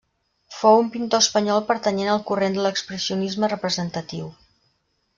Fou 0.59 0.79
un 0.83 0.89
pintor 0.95 1.21
espanyol 1.25 1.61
pertanyent 1.69 2.11
al 2.15 2.23
corrent 2.31 2.57
de 2.59 2.65
l'expressionisme 2.69 3.55
representatiu. 3.57 4.35